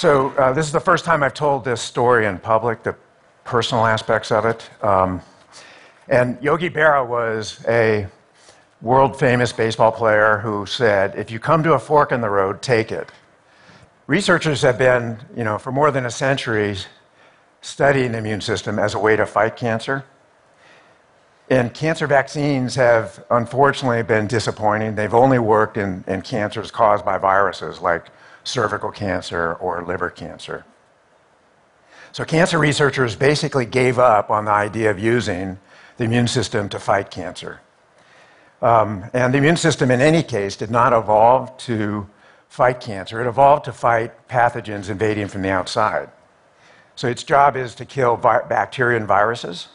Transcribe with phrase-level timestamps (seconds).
[0.00, 2.96] So, uh, this is the first time I've told this story in public, the
[3.44, 4.70] personal aspects of it.
[4.82, 5.20] Um,
[6.08, 8.06] and Yogi Berra was a
[8.80, 12.62] world famous baseball player who said, If you come to a fork in the road,
[12.62, 13.12] take it.
[14.06, 16.78] Researchers have been, you know, for more than a century
[17.60, 20.02] studying the immune system as a way to fight cancer.
[21.50, 24.94] And cancer vaccines have unfortunately been disappointing.
[24.94, 28.06] They've only worked in, in cancers caused by viruses like
[28.44, 30.64] cervical cancer or liver cancer.
[32.12, 35.58] So, cancer researchers basically gave up on the idea of using
[35.96, 37.60] the immune system to fight cancer.
[38.62, 42.08] Um, and the immune system, in any case, did not evolve to
[42.48, 43.20] fight cancer.
[43.20, 46.10] It evolved to fight pathogens invading from the outside.
[46.96, 49.68] So its job is to kill vi- bacteria and viruses.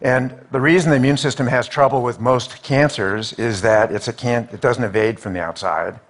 [0.00, 4.12] And the reason the immune system has trouble with most cancers is that it's a
[4.12, 6.00] can- it doesn't evade from the outside.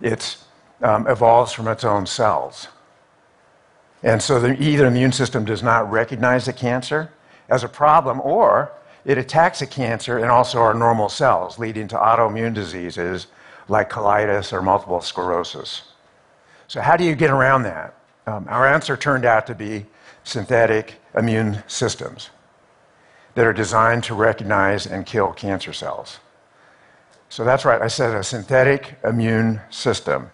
[0.00, 0.36] It
[0.82, 2.68] um, evolves from its own cells.
[4.02, 7.12] And so the, either the immune system does not recognize the cancer
[7.48, 8.72] as a problem, or
[9.04, 13.26] it attacks the cancer and also our normal cells, leading to autoimmune diseases
[13.68, 15.82] like colitis or multiple sclerosis.
[16.68, 17.94] So, how do you get around that?
[18.26, 19.86] Um, our answer turned out to be
[20.24, 22.30] synthetic immune systems
[23.34, 26.18] that are designed to recognize and kill cancer cells.
[27.30, 30.30] So, that's right, I said a synthetic immune system.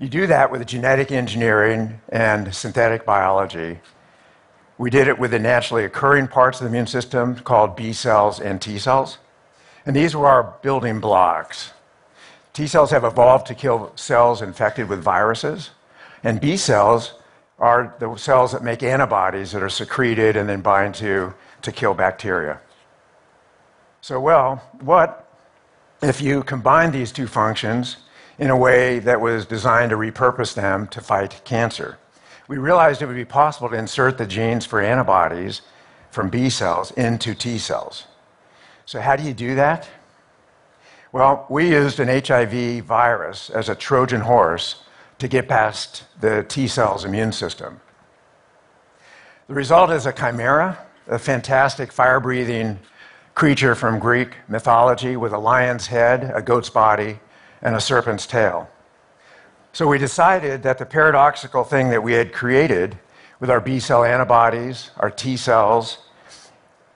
[0.00, 3.80] You do that with genetic engineering and synthetic biology.
[4.78, 8.40] We did it with the naturally occurring parts of the immune system called B cells
[8.40, 9.18] and T cells.
[9.84, 11.72] And these were our building blocks.
[12.54, 15.70] T cells have evolved to kill cells infected with viruses,
[16.24, 17.12] and B cells
[17.58, 21.92] are the cells that make antibodies that are secreted and then bind to, to kill
[21.92, 22.58] bacteria.
[24.00, 25.30] So, well, what
[26.02, 27.98] if you combine these two functions
[28.40, 31.98] in a way that was designed to repurpose them to fight cancer?
[32.48, 35.60] We realized it would be possible to insert the genes for antibodies
[36.10, 38.06] from B cells into T cells.
[38.86, 39.88] So, how do you do that?
[41.12, 44.82] Well, we used an HIV virus as a Trojan horse
[45.18, 47.80] to get past the T cell's immune system.
[49.48, 52.78] The result is a chimera, a fantastic fire breathing
[53.34, 57.20] creature from Greek mythology with a lion's head, a goat's body,
[57.62, 58.68] and a serpent's tail.
[59.72, 62.98] So we decided that the paradoxical thing that we had created
[63.38, 65.98] with our B cell antibodies, our T cells,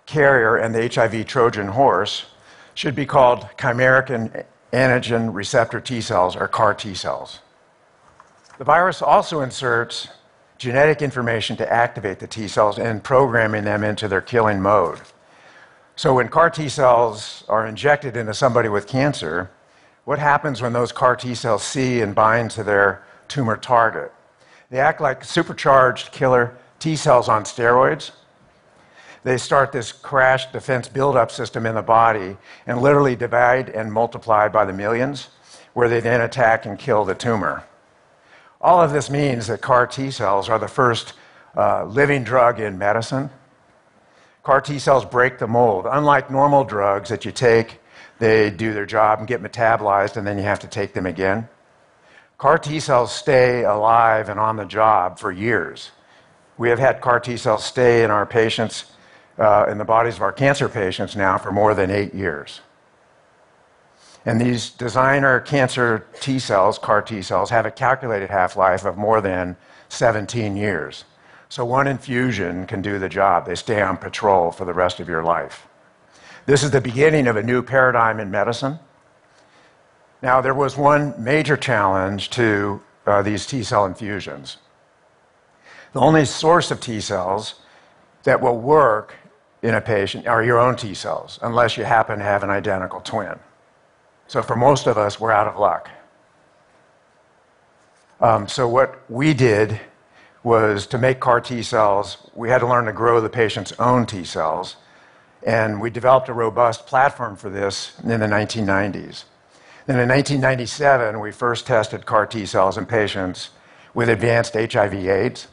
[0.07, 2.27] carrier, and the HIV Trojan horse
[2.75, 7.41] should be called chimeric antigen receptor T cells, or CAR T cells.
[8.59, 10.09] The virus also inserts
[10.59, 15.01] genetic information to activate the T cells and programming them into their killing mode.
[15.97, 19.51] So when CAR T cells are injected into somebody with cancer,
[20.05, 24.13] what happens when those CAR T cells see and bind to their tumor target?
[24.71, 28.11] They act like supercharged killer T cells on steroids.
[29.23, 34.49] They start this crash defense buildup system in the body and literally divide and multiply
[34.49, 35.29] by the millions,
[35.73, 37.65] where they then attack and kill the tumor.
[38.61, 41.15] All of this means that CAR T cells are the first
[41.57, 43.31] uh, living drug in medicine.
[44.43, 45.87] CAR T cells break the mold.
[45.91, 47.81] Unlike normal drugs that you take
[48.19, 51.49] they do their job and get metabolized, and then you have to take them again.
[52.39, 55.91] CAR T cells stay alive and on the job for years.
[56.59, 58.93] We have had CAR T cells stay in our patients,
[59.39, 62.61] uh, in the bodies of our cancer patients now for more than eight years.
[64.27, 68.97] And these designer cancer T cells, CAR T cells, have a calculated half life of
[68.97, 69.57] more than
[69.89, 71.05] 17 years.
[71.49, 73.47] So one infusion can do the job.
[73.47, 75.69] They stay on patrol for the rest of your life.
[76.47, 78.79] This is the beginning of a new paradigm in medicine.
[80.21, 84.59] Now, there was one major challenge to uh, these T cell infusions.
[85.95, 87.57] The only source of T cells
[88.25, 89.15] that will work
[89.63, 93.01] in a patient are your own T cells, unless you happen to have an identical
[93.01, 93.39] twin.
[94.27, 95.89] So, for most of us, we're out of luck.
[98.21, 99.81] Um, so, what we did
[100.43, 104.05] was to make CAR T cells, we had to learn to grow the patient's own
[104.05, 104.77] T cells
[105.45, 109.25] and we developed a robust platform for this in the 1990s.
[109.87, 113.51] Then in 1997, we first tested CAR T cells in patients
[113.93, 115.49] with advanced HIV/AIDS.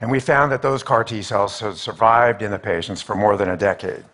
[0.00, 3.36] And we found that those CAR T cells had survived in the patients for more
[3.36, 4.04] than a decade.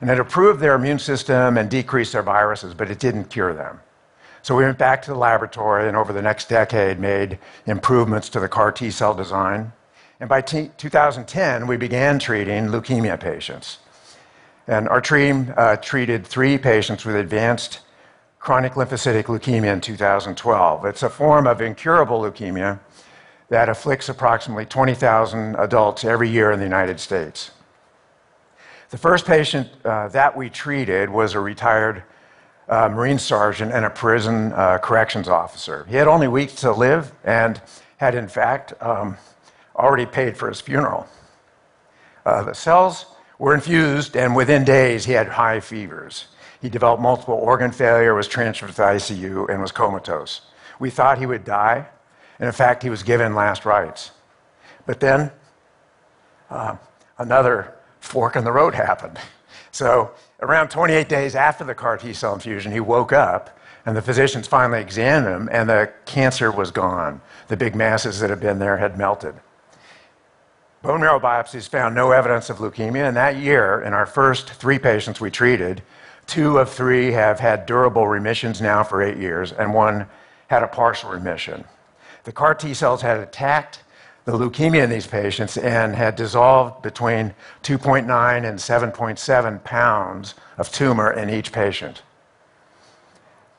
[0.00, 3.80] And it improved their immune system and decreased their viruses, but it didn't cure them.
[4.40, 8.40] So we went back to the laboratory and over the next decade made improvements to
[8.40, 9.72] the CAR T cell design.
[10.18, 13.78] And by t- 2010, we began treating leukemia patients.
[14.70, 17.80] And our team uh, treated three patients with advanced
[18.38, 20.84] chronic lymphocytic leukemia in 2012.
[20.84, 22.78] It's a form of incurable leukemia
[23.48, 27.50] that afflicts approximately 20,000 adults every year in the United States.
[28.90, 32.04] The first patient uh, that we treated was a retired
[32.68, 34.52] uh, Marine sergeant and a prison
[34.82, 35.84] corrections officer.
[35.88, 37.60] He had only weeks to live and
[37.96, 39.16] had, in fact, um,
[39.74, 41.08] already paid for his funeral.
[42.24, 43.06] The cells
[43.40, 46.26] were infused, and within days, he had high fevers.
[46.60, 50.42] He developed multiple organ failure, was transferred to the ICU, and was comatose.
[50.78, 51.86] We thought he would die,
[52.38, 54.10] and in fact, he was given last rites.
[54.84, 55.32] But then
[56.50, 56.76] uh,
[57.16, 59.18] another fork in the road happened.
[59.72, 60.10] So,
[60.40, 64.48] around 28 days after the CAR T cell infusion, he woke up, and the physicians
[64.48, 67.22] finally examined him, and the cancer was gone.
[67.48, 69.34] The big masses that had been there had melted.
[70.82, 74.78] Bone marrow biopsies found no evidence of leukemia, and that year, in our first three
[74.78, 75.82] patients we treated,
[76.26, 80.06] two of three have had durable remissions now for eight years, and one
[80.48, 81.64] had a partial remission.
[82.24, 83.82] The CAR T cells had attacked
[84.24, 91.12] the leukemia in these patients and had dissolved between 2.9 and 7.7 pounds of tumor
[91.12, 92.02] in each patient.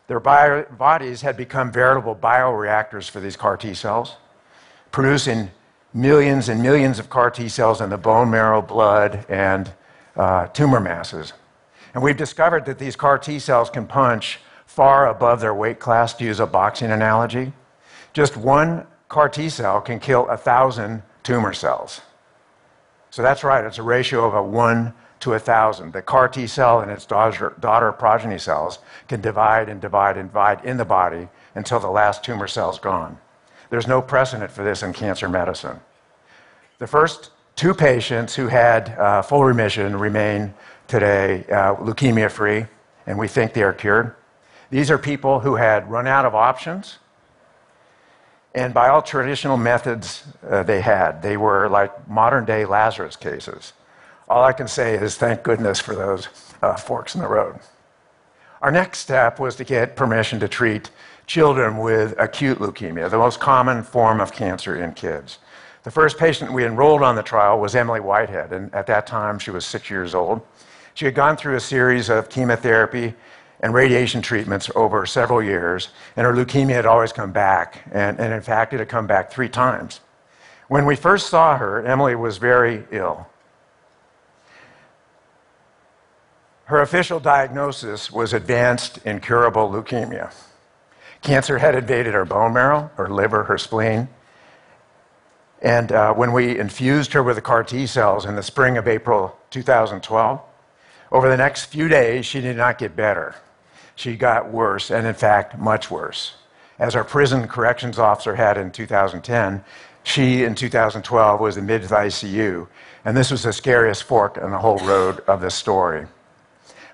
[0.08, 4.16] Their bio- bodies had become veritable bioreactors for these CAR T cells,
[4.92, 5.52] producing
[5.94, 9.72] millions and millions of CAR T cells in the bone marrow, blood, and
[10.16, 11.34] uh, tumor masses.
[11.94, 16.14] And we've discovered that these CAR T cells can punch far above their weight class,
[16.14, 17.52] to use a boxing analogy.
[18.14, 22.02] Just one CAR T cell can kill a thousand tumor cells.
[23.10, 25.92] So that's right, it's a ratio of a one to a thousand.
[25.92, 28.80] The CAR T cell and its daughter, daughter progeny cells
[29.10, 32.80] can divide and divide and divide in the body until the last tumor cell is
[32.80, 33.18] gone.
[33.72, 35.80] There's no precedent for this in cancer medicine.
[36.78, 40.54] The first two patients who had uh, full remission remain
[40.90, 42.66] today uh, leukemia free,
[43.08, 44.14] and we think they are cured.
[44.72, 47.00] These are people who had run out of options,
[48.54, 53.72] and by all traditional methods uh, they had, they were like modern day Lazarus cases.
[54.28, 56.28] All I can say is thank goodness for those
[56.62, 57.60] uh, forks in the road.
[58.62, 60.90] Our next step was to get permission to treat
[61.32, 65.40] children with acute leukemia, the most common form of cancer in kids.
[65.84, 69.40] The first patient we enrolled on the trial was Emily Whitehead, and at that time
[69.40, 70.42] she was six years old.
[70.94, 73.14] She had gone through a series of chemotherapy
[73.62, 75.88] and radiation treatments over several years,
[76.18, 79.32] and her leukemia had always come back, and, and in fact, it had come back
[79.32, 80.02] three times.
[80.68, 83.26] When we first saw her, Emily was very ill.
[86.66, 90.34] Her official diagnosis was advanced incurable leukemia.
[91.22, 94.10] Cancer had invaded her bone marrow, her liver, her spleen.
[95.62, 98.88] And uh, when we infused her with the CAR T cells in the spring of
[98.88, 100.42] April 2012,
[101.12, 103.36] over the next few days, she did not get better.
[103.96, 106.34] She got worse, and in fact, much worse.
[106.80, 109.64] As our prison corrections officer had in 2010,
[110.04, 112.68] she in 2012 was admitted to ICU,
[113.06, 116.08] and this was the scariest fork in the whole road of this story.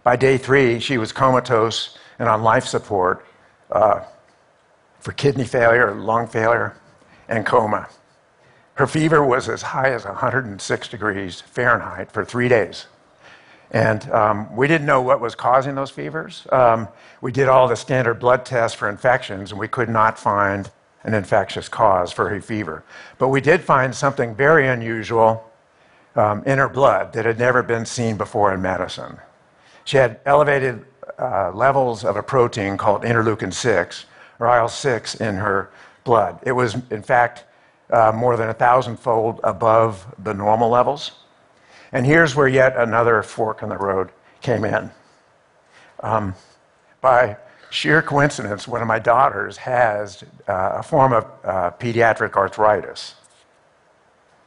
[0.04, 3.26] By day three, she was comatose and on life support.
[3.72, 4.02] Uh,
[5.08, 6.76] for kidney failure, lung failure,
[7.30, 7.88] and coma.
[8.74, 12.88] Her fever was as high as 106 degrees Fahrenheit for three days.
[13.72, 16.46] And um, we didn't know what was causing those fevers.
[16.52, 16.90] Um,
[17.22, 20.70] we did all the standard blood tests for infections, and we could not find
[21.06, 22.84] an infectious cause for her fever.
[23.18, 25.50] But we did find something very unusual
[26.18, 29.20] um, in her blood that had never been seen before in medicine.
[29.86, 30.86] She had elevated
[31.18, 34.06] uh, levels of a protein called interleukin 6,
[34.40, 35.70] or IL 6 in her
[36.04, 36.40] blood.
[36.44, 37.46] It was, in fact,
[37.90, 41.12] uh, more than a thousandfold above the normal levels.
[41.92, 44.10] And here's where yet another fork in the road
[44.42, 44.92] came in.
[46.02, 46.36] Um,
[47.02, 47.38] by
[47.70, 53.16] sheer coincidence, one of my daughters has uh, a form of uh, pediatric arthritis.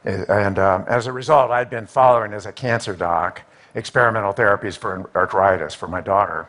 [0.03, 3.41] And um, as a result, I'd been following as a cancer doc
[3.75, 6.47] experimental therapies for arthritis for my daughter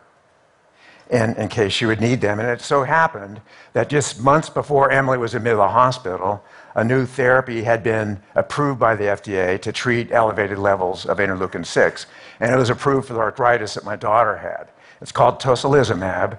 [1.12, 2.40] in, in case she would need them.
[2.40, 3.42] And it so happened
[3.74, 6.42] that just months before Emily was admitted to the hospital,
[6.74, 11.66] a new therapy had been approved by the FDA to treat elevated levels of interleukin
[11.66, 12.06] 6.
[12.40, 14.68] And it was approved for the arthritis that my daughter had.
[15.02, 16.38] It's called tocilizumab.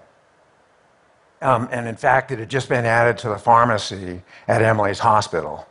[1.44, 5.68] Um, and in fact, it had just been added to the pharmacy at Emily's hospital,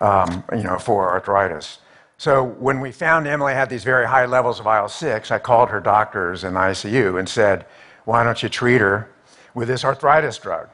[0.00, 1.78] um, you know, for arthritis.
[2.18, 5.80] So when we found Emily had these very high levels of IL-6, I called her
[5.80, 7.64] doctors in the ICU and said,
[8.06, 9.10] why don't you treat her
[9.52, 10.70] with this arthritis drug?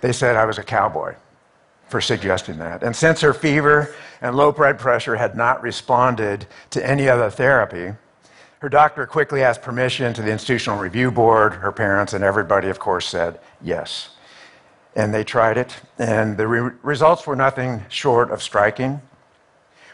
[0.00, 1.16] They said I was a cowboy
[1.88, 2.82] for suggesting that.
[2.84, 7.94] And since her fever and low blood pressure had not responded to any other therapy,
[8.60, 11.54] Her doctor quickly asked permission to the Institutional Review Board.
[11.54, 14.10] Her parents and everybody, of course, said yes.
[14.94, 19.00] And they tried it, and the re- results were nothing short of striking.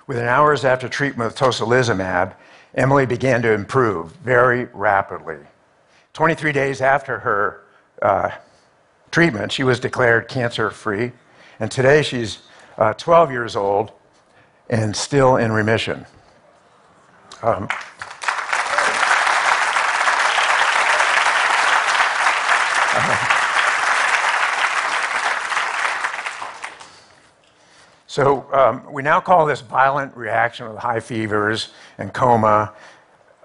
[0.09, 2.35] Within hours after treatment with tocilizumab,
[2.75, 5.39] Emily began to improve very rapidly.
[6.17, 7.61] 23 days after her
[8.01, 8.31] uh,
[9.11, 11.13] treatment, she was declared cancer free,
[11.61, 12.39] and today she's
[12.79, 13.93] uh, 12 years old
[14.71, 16.07] and still in remission.
[17.43, 17.69] Um,
[28.09, 32.73] So um, we now call this violent reaction with high fevers and coma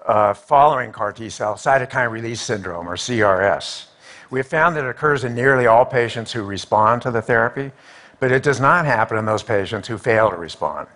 [0.04, 3.86] Uh, following CAR T cell cytokine release syndrome, or CRS.
[4.30, 7.70] We have found that it occurs in nearly all patients who respond to the therapy,
[8.18, 10.88] but it does not happen in those patients who fail to respond.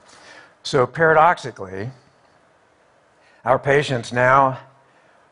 [0.65, 1.91] So paradoxically,
[3.45, 4.59] our patients now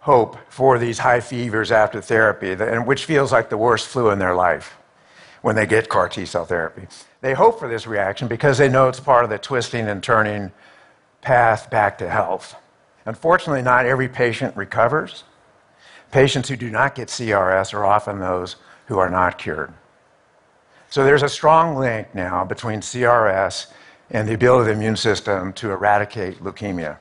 [0.01, 4.37] hope for these high fevers after therapy, which feels like the worst flu in their
[4.37, 4.77] life
[5.43, 6.87] when they get CAR T cell therapy.
[7.23, 10.53] They hope for this reaction because they know it's part of the twisting and turning
[11.23, 12.55] path back to health.
[13.07, 15.25] Unfortunately, not every patient recovers.
[16.11, 18.57] Patients who do not get CRS are often those
[18.87, 19.73] who are not cured.
[20.91, 23.67] So there's a strong link now between CRS
[24.11, 26.99] and the ability of the immune system to eradicate leukemia.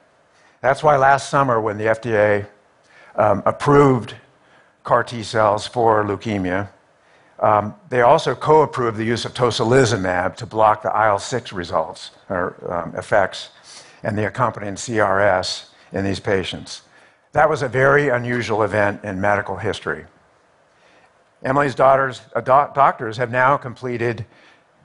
[0.62, 2.48] That's why last summer, when the FDA
[3.15, 4.15] um, approved
[4.83, 6.69] CAR T cells for leukemia,
[7.39, 12.12] um, they also co approved the use of tocilizumab to block the IL 6 results
[12.29, 13.50] or um, effects
[14.01, 16.81] and the accompanying CRS in these patients.
[17.31, 20.05] That was a very unusual event in medical history.
[21.43, 24.25] Emily's daughters, uh, doctors have now completed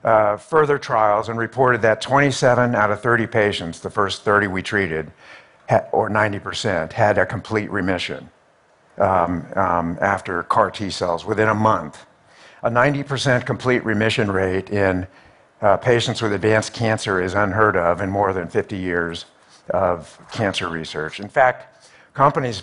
[0.04, 4.62] uh, further trials and reported that 27 out of 30 patients, the first 30 we
[4.62, 5.10] treated,
[5.92, 8.30] or 90%, had a complete remission
[8.96, 12.06] um, um, after CAR T cells within a month
[12.62, 15.06] a 90% complete remission rate in
[15.60, 19.26] uh, patients with advanced cancer is unheard of in more than 50 years
[19.70, 21.20] of cancer research.
[21.20, 22.62] In fact, companies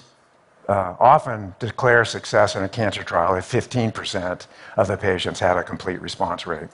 [0.67, 4.47] uh, often declare success in a cancer trial if 15%
[4.77, 6.69] of the patients had a complete response rate.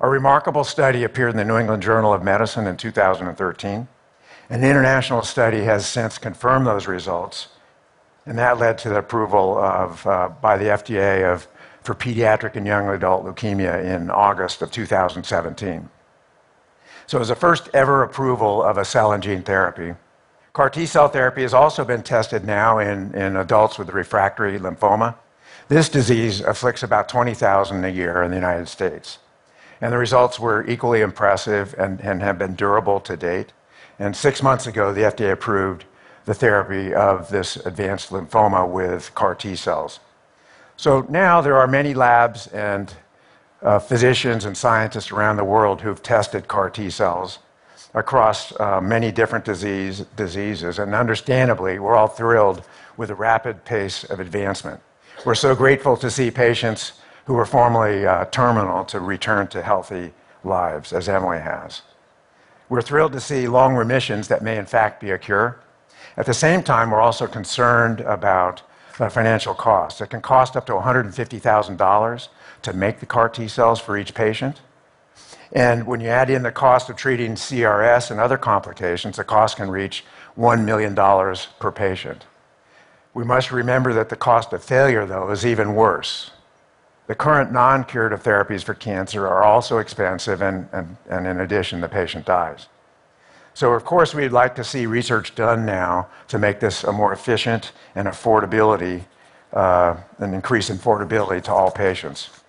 [0.00, 3.86] A remarkable study appeared in the New England Journal of Medicine in 2013.
[4.48, 7.48] An international study has since confirmed those results,
[8.26, 11.46] and that led to the approval of, uh, by the FDA of
[11.82, 15.88] for pediatric and young adult leukemia in August of 2017.
[17.10, 19.94] So it was the first ever approval of a cell and gene therapy.
[20.52, 25.16] CAR T cell therapy has also been tested now in, adults with refractory lymphoma.
[25.66, 29.18] This disease afflicts about 20,000 a year in the United States.
[29.80, 33.52] And the results were equally impressive and, and have been durable to date.
[33.98, 35.86] And six months ago, the FDA approved
[36.26, 39.98] the therapy of this advanced lymphoma with CAR T cells.
[40.76, 42.94] So now there are many labs and
[43.62, 47.38] uh, physicians and scientists around the world who've tested CAR T cells
[47.94, 50.78] across uh, many different disease, diseases.
[50.78, 52.62] And understandably, we're all thrilled
[52.96, 54.80] with the rapid pace of advancement.
[55.24, 56.92] We're so grateful to see patients
[57.26, 60.12] who were formerly uh, terminal to return to healthy
[60.44, 61.82] lives, as Emily has.
[62.68, 65.60] We're thrilled to see long remissions that may, in fact, be a cure.
[66.16, 68.62] At the same time, we're also concerned about
[68.98, 70.00] the financial costs.
[70.00, 72.28] It can cost up to $150,000
[72.62, 74.60] to make the CAR T cells for each patient.
[75.52, 79.56] And when you add in the cost of treating CRS and other complications, the cost
[79.56, 80.04] can reach
[80.38, 82.24] $1 million per patient.
[83.14, 86.30] We must remember that the cost of failure, though, is even worse.
[87.08, 91.80] The current non curative therapies for cancer are also expensive, and, and, and in addition,
[91.80, 92.68] the patient dies.
[93.52, 97.12] So, of course, we'd like to see research done now to make this a more
[97.12, 99.06] efficient and affordability,
[99.52, 102.39] uh, an increase in affordability to all patients.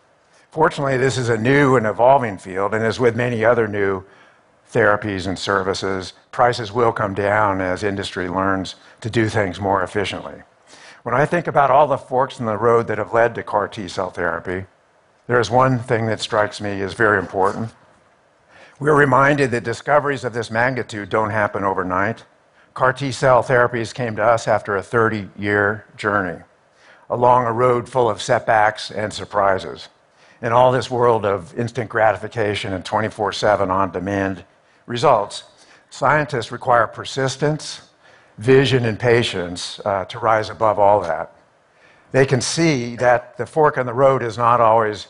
[0.52, 4.04] Fortunately, this is a new and evolving field, and as with many other new
[4.72, 10.44] therapies and services, prices will come down as industry learns to do things more efficiently.
[11.04, 13.68] When I think about all the forks in the road that have led to CAR
[13.68, 14.66] T cell therapy,
[15.28, 17.72] there is one thing that strikes me as very important
[18.82, 22.26] we're reminded that discoveries of this magnitude don't happen overnight.
[22.74, 26.42] CAR T cell therapies came to us after a 30 year journey,
[27.08, 29.90] along a road full of setbacks and surprises.
[30.42, 34.44] In all this world of instant gratification and 24 7 on demand
[34.88, 35.44] results,
[35.90, 37.82] scientists require persistence,
[38.38, 41.36] vision, and patience uh, to rise above all that.
[42.12, 45.08] They can see that the fork in the road is not always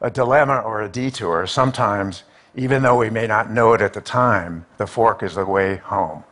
[0.00, 1.46] a dilemma or a detour.
[1.46, 5.44] Sometimes even though we may not know it at the time, the fork is the
[5.44, 6.24] way home.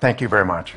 [0.00, 0.74] Thank you very much.